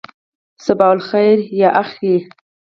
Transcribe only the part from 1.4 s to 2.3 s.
یا اخی.